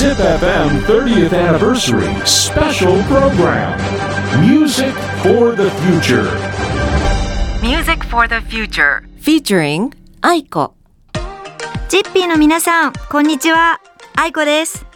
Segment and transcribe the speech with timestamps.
[0.00, 3.78] ZipFM 30th Anniversary Special Program
[4.40, 6.24] Music for the Future
[7.60, 9.92] Music for the Future featuring
[10.22, 10.72] 愛子
[11.90, 13.78] ジッピーの皆さん、こんにちは。
[14.16, 14.86] あいこです。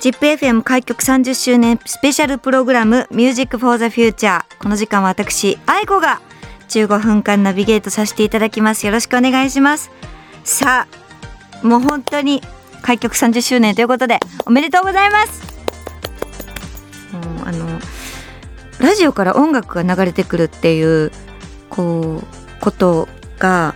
[0.00, 4.44] ジップ FM 開局30周年スペシャルプログラム Music for the Future。
[4.60, 6.22] この時間は私、あいこが
[6.70, 8.86] 15分間ナビゲートさせていただきます。
[8.86, 9.90] よろしくお願いします。
[10.42, 10.86] さ
[11.62, 12.40] あ、もう本当に
[12.88, 15.42] 開局30周年ということで、おめでとうございます。
[17.12, 17.78] もうあの、
[18.80, 21.12] ラジオから音楽が流れてくるっていう、
[21.68, 23.06] こう、こと
[23.38, 23.74] が、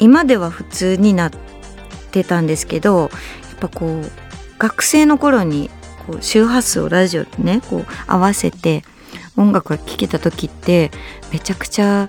[0.00, 1.30] 今では普通になっ
[2.10, 3.10] てたんですけどやっ
[3.60, 4.10] ぱこう
[4.58, 5.70] 学生の頃に
[6.06, 8.84] こう周波数をラジオでねこう合わせて
[9.36, 10.92] 音楽が聴けた時って
[11.32, 12.08] めちゃくちゃ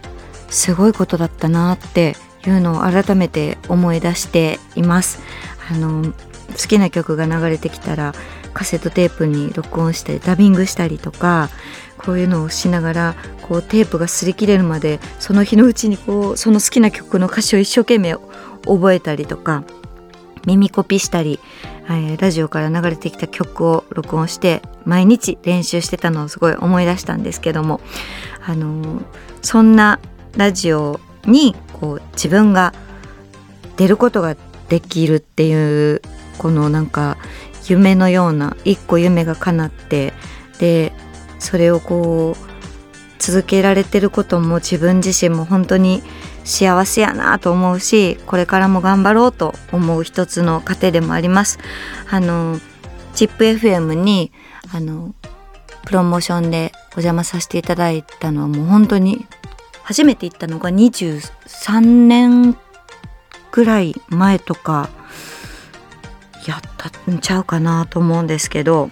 [0.49, 5.19] すごいことだったなっていうのを改めて思い出しています。
[5.71, 6.13] あの
[6.51, 8.13] 好きな曲が流れてきたら
[8.53, 11.49] カセットテープに録音してダビングしたりとか
[11.97, 18.15] こういうのをしながらこうテープが擦り切れるまでその日のうちにこうその好きな曲の歌詞を一生懸命
[18.65, 19.63] 覚えたりとか
[20.45, 21.39] 耳コピーしたり、
[21.89, 27.81] えーラジオから流れてきた曲を録音して毎日練習してたのをすごい思い出したんですけども、
[28.45, 29.03] あのー
[29.41, 29.99] そんな
[30.35, 32.73] ラジオにこう自分が
[33.77, 34.35] 出ることが
[34.67, 36.01] できるっていう
[36.39, 37.17] このなんか
[37.67, 40.13] 夢のような一個夢が叶って
[40.57, 40.91] で
[41.37, 42.49] それをこう
[43.19, 46.01] 続けられてることも自分自身も本当に
[46.45, 51.59] 幸せやなと思うしこれからも頑張ろうと思う一つの糧でもあります。
[52.09, 52.59] あの
[53.13, 54.31] ZIPFM に
[54.73, 55.13] あの
[55.85, 59.25] プロモーションでお邪魔させていただいたのはもう本当に
[59.83, 62.55] 初めて行ったのが23年
[63.51, 64.89] ぐらい前とか
[66.47, 68.89] やったんちゃうかなと思うんですけど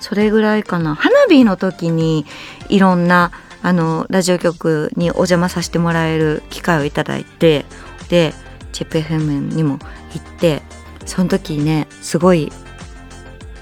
[0.00, 0.94] それぐらいかな。
[0.94, 2.26] 花火の時に
[2.68, 7.64] いろんなあのラジオ局にお邪魔させてもらえる機会をいただいて
[8.08, 8.32] で
[8.72, 9.78] ZIPFM にも
[10.14, 10.62] 行って
[11.06, 12.52] その時ねすごい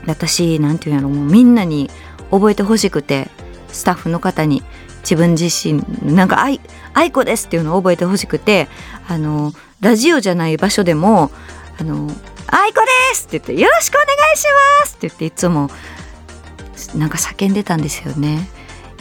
[0.07, 1.89] 私なんていうんやろもうみんなに
[2.31, 3.31] 覚えてほしくて
[3.69, 4.63] スタッフの方に
[5.01, 6.61] 自分自身なんか「あい
[6.93, 8.69] 愛子です」っていうのを覚えてほしくて
[9.09, 11.31] あのラジオじゃない場所でも
[11.79, 12.11] 「あの
[12.57, 14.45] 愛子です!」って言って「よろしくお願いし
[14.81, 15.71] ます!」って言っていつも
[16.95, 18.49] なんか叫んでたんですよね。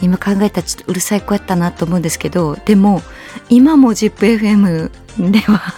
[0.02, 3.00] 今考えたらちょっとうるさい子やったなと思うんですけどでも
[3.48, 4.90] 今も ZIPFM
[5.30, 5.74] では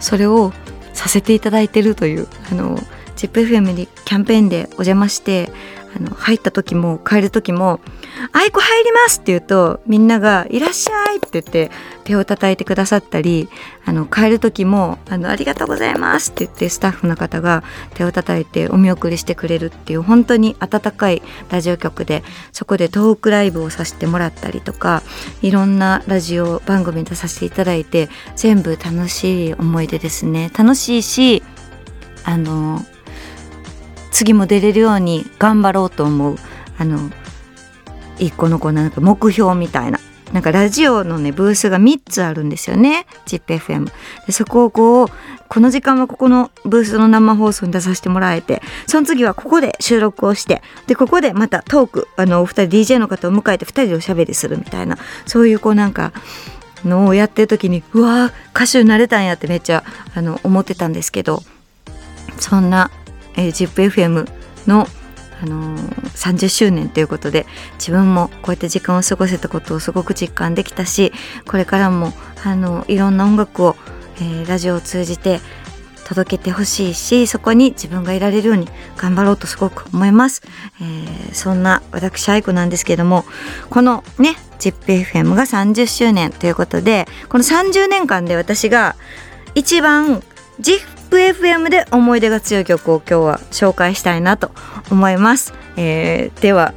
[0.00, 0.52] それを
[0.94, 2.78] させていただいてるというあの
[3.16, 5.50] ZIPFM にキャンペーンでお邪魔して
[5.94, 7.80] あの入った時も帰る時も
[8.32, 11.70] 「あいこ入ります!」って言うとみんなが「いらっしゃい!」って言って
[12.04, 13.48] 手を叩いてくださったり
[13.84, 17.62] あの帰る時もあの「ありがとうございます!」って言ってスタッフの方が
[17.94, 22.22] 手を叩いてお見送りしてくれるっていう本当に温かいラジオ局で
[22.52, 25.02] そこでトークライブをさせてもらったりとか
[25.42, 31.42] いろんなラジオ番組に出させていただいて全部楽しい思い出ですね楽しいし
[32.24, 32.84] あの
[34.10, 36.36] 次も出れるように頑張ろうと思う
[36.78, 37.10] あの
[38.22, 39.98] 一個のこうなんか目標みたいな。
[40.32, 43.06] なんかラジオのねブースが3つあるんですよね。
[43.26, 43.92] ZIPFM
[44.26, 45.08] でそこをこう
[45.48, 54.96] この時間はここのブースの生放送に出させてもらえてその次はここで収録をしてでここでまたトークあのお二人 DJ の方を迎えて2人でおしゃべりするみたいな。
[55.26, 56.14] そういうこうなんか
[56.82, 59.84] のをやってる時にうわ歌手になれたんやってめっちゃ
[60.14, 61.42] あの思ってたんですけど
[62.38, 62.90] そんな、
[63.36, 64.28] えー、ZIPFM
[64.66, 64.86] の、
[65.42, 71.12] あのー30周年ということで自分もこうやって時間を過ごせたことをすごく実感できたし
[71.48, 72.12] これからも
[72.44, 73.76] あのいろんな音楽を、
[74.16, 75.40] えーラジオを通じて
[76.04, 80.42] 届けてほしいしそこに自分がいられるように頑張ろうとすごく思います、
[80.80, 83.24] えーそんな私愛子なんですけども
[83.70, 88.96] このね ZIPFM が30周年ということでこの30年間で私が
[89.54, 90.22] 一番
[90.60, 94.50] ZIP ZIPFM で思い出が強い曲を今日は紹介したいなと
[94.90, 96.72] 思います、えーでは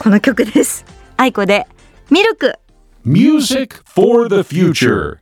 [0.00, 0.84] この曲です。
[1.16, 1.68] 愛子で
[2.10, 2.58] ミルク
[3.04, 5.18] Music for the Future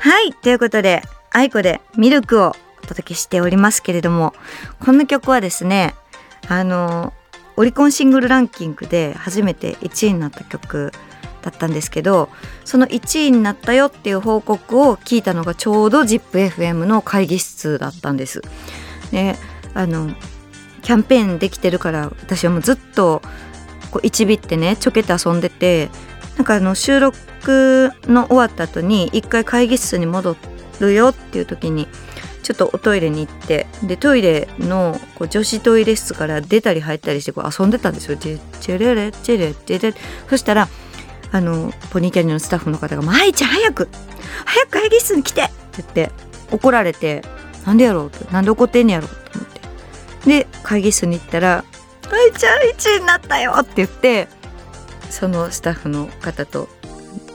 [0.00, 4.34] はいということで愛子でミルクをお届けしておりますけれども
[4.84, 5.94] この曲はですね
[6.48, 7.12] あの
[7.56, 10.90] オリコンシングルランキングで初めて1位になった曲
[11.44, 12.30] だったんですけど
[12.64, 18.42] その1位になったよっていう報告を聞いたのがちょうど ZIPFM の会議室だったんです。
[19.10, 19.36] で
[19.74, 20.10] あの
[20.82, 23.20] キャンペーンできてるから私はもうずっと
[23.90, 25.90] こう1ビってねちょけて遊んでて
[26.36, 30.36] なんかあの収録の終わった後に一回会議室に戻
[30.80, 31.86] るよっていう時に
[32.42, 38.16] ちょっとおトイレに行ってでトイレのこう女子トイレ室から出たり入ったりしてこう遊んでたんですよ。
[38.16, 39.94] チェレレチェレチェレ
[40.28, 40.68] そしたら
[41.34, 43.88] あのポニーキャニオンのスタッフの方が「舞ちゃん早く
[44.44, 46.12] 早く会議室に来て!」って言って
[46.52, 47.22] 怒られて
[47.66, 49.48] 「なんでやろう?」って「なんで怒ってんねやろ?」と思っ
[50.22, 51.64] てで会議室に行ったら
[52.08, 54.28] 「舞ちゃん1位になったよ!」って言って
[55.10, 56.68] そのスタッフの方と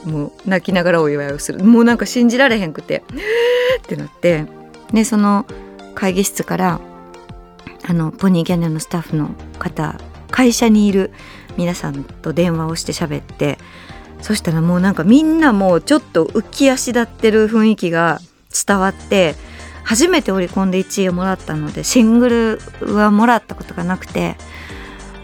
[0.04, 3.02] もう泣きながらお祝いをするもうなんか信じられへんくて
[3.82, 4.46] ってなって
[4.94, 5.44] でその
[5.94, 6.80] 会議室から
[7.86, 10.00] あのポニーキャニオンのスタッフの方
[10.30, 11.12] 会社にいる
[11.58, 13.58] 皆さんと電話をして喋って
[14.22, 18.20] そしたらもうなんかみんなもうちょっと浮き足立ってる雰囲気が
[18.66, 19.34] 伝わって
[19.84, 24.36] 初めてオリコンで1位をもらったのでシングルはもらったことがなくて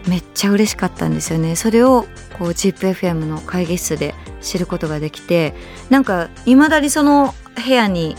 [0.07, 1.55] めっちゃ嬉しかったんですよね。
[1.55, 2.05] それを
[2.39, 5.53] こう ZIPFM の会議室で知ることができて
[5.89, 8.15] なんかいまだにその部屋に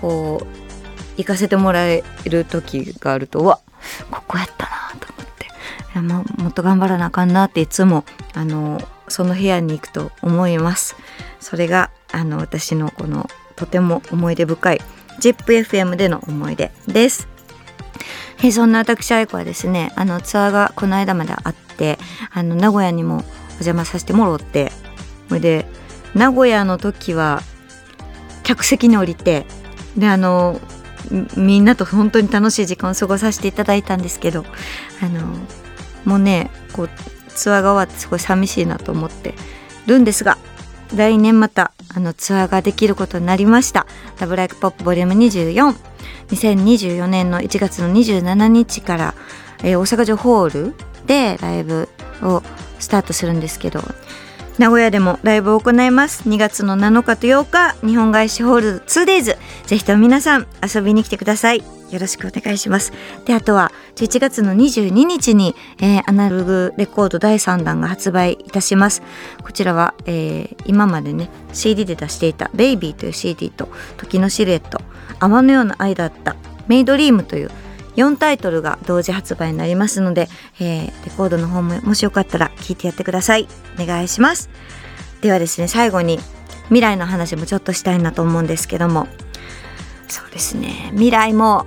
[0.00, 0.46] こう
[1.16, 3.60] 行かせてもらえる時があるとわ
[4.10, 6.00] ここやったなと思って。
[6.00, 8.04] ももっと頑張らなあかんなっていつも
[8.34, 8.80] あの
[9.10, 10.96] その部屋に行くと思います。
[11.40, 14.80] それがあの私のこのとても思い出深い
[15.20, 17.28] ZIPFM での思い出です。
[18.42, 21.98] えそんな私愛子はですねあのツアーがこの間まであって
[22.32, 23.20] あの名古屋にもお
[23.60, 24.72] 邪魔させてもろって
[25.28, 25.66] それで
[26.14, 27.42] 名古屋の時は
[28.42, 29.44] 客席に降りて
[29.96, 30.58] であの
[31.10, 34.44] みみんなと本当に楽しい時間を過ごさせていただいたんですけど
[35.02, 35.26] あの
[36.04, 36.90] もうねこう
[37.30, 39.34] ツアーが終わってすごい寂しいなと思って
[39.86, 40.38] るんですが
[40.94, 43.86] 来年またあのツアーができることになりました
[44.18, 45.74] 「ラブライクポップボリューム24
[46.28, 49.14] 2024年の1月の27日から、
[49.62, 50.74] えー大阪城ホール
[51.06, 51.88] でライブ
[52.22, 52.42] を
[52.78, 53.82] スタートするんですけど
[54.58, 56.28] 名古屋でもライブを行います。
[56.28, 59.38] 2月の7日と8日日本外資ホール 2days
[59.70, 61.58] ぜひとも皆さん遊びに来てください。
[61.58, 61.64] よ
[62.00, 62.92] ろしくお願いします。
[63.24, 69.00] であとは11月の22日に、えーアナログレコード第3弾が発売いたします。
[69.44, 74.80] こちらは、えー今までね CD で出していた「ベイビーという CD と「時のシルエット」
[75.20, 76.34] 「泡のような愛だった」
[76.66, 77.52] 「メイドリーム」という
[77.94, 80.28] 4タイトルが同時発売になりますので、
[80.58, 83.46] えーレコードの方ももしよかったら聞いてやってください。
[83.80, 84.50] お願いします。
[85.20, 86.18] ではですね最後に
[86.70, 89.06] 未来の話もちょっとしたいなと思うんですけども
[90.10, 90.90] そうですね。
[90.92, 91.66] 未来も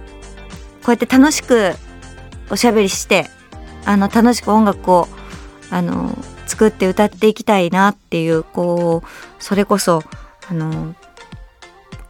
[0.84, 1.74] こうやって楽しく
[2.50, 3.30] おしゃべりして
[3.86, 5.08] あの楽しく音楽を
[5.72, 10.04] あの作って歌っていきたいなっていうこうそれこそ
[10.50, 10.94] あの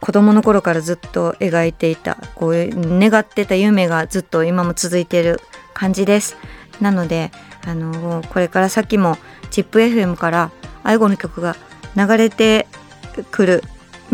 [0.00, 5.40] 子供の頃からずっと描いていたこう願ってた夢がずっと今も続いている
[5.72, 6.36] 感じです。
[6.80, 7.30] なので
[7.66, 9.16] あのこれから先も
[9.50, 10.50] ZIPFM から
[10.82, 11.56] 愛語の曲が
[11.96, 12.66] 流れて
[13.30, 13.62] くる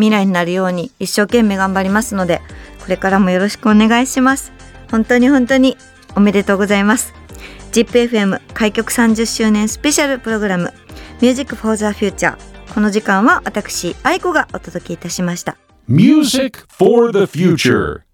[0.00, 2.40] 未来になるように一生懸命頑張りますので
[2.80, 4.52] これからもよろしくお願いします。
[4.90, 5.76] 本当に本当に
[6.16, 7.14] おめでとうございます。
[7.72, 10.72] ZIPFM 開局30周年スペシャルプログラム
[11.20, 12.36] Music for the Future
[12.74, 15.56] この時間は私愛子がお届けいたしました。
[15.86, 18.09] Music for the future.